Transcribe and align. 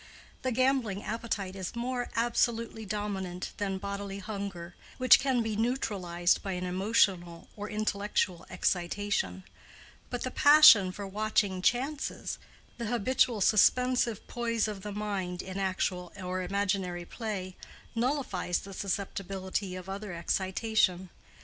The 0.41 0.51
gambling 0.51 1.03
appetite 1.03 1.55
is 1.55 1.75
more 1.75 2.09
absolutely 2.15 2.87
dominant 2.87 3.51
than 3.57 3.77
bodily 3.77 4.17
hunger, 4.17 4.73
which 4.97 5.19
can 5.19 5.43
be 5.43 5.55
neutralized 5.55 6.41
by 6.41 6.53
an 6.53 6.63
emotional 6.63 7.49
or 7.55 7.69
intellectual 7.69 8.47
excitation; 8.49 9.43
but 10.09 10.23
the 10.23 10.31
passion 10.31 10.91
for 10.91 11.05
watching 11.05 11.61
chances—the 11.61 12.85
habitual 12.87 13.41
suspensive 13.41 14.27
poise 14.27 14.67
of 14.67 14.81
the 14.81 14.91
mind 14.91 15.43
in 15.43 15.59
actual 15.59 16.11
or 16.17 16.41
imaginary 16.41 17.05
play—nullifies 17.05 18.61
the 18.61 18.73
susceptibility 18.73 19.75
of 19.75 19.87
other 19.87 20.13
excitation. 20.15 21.11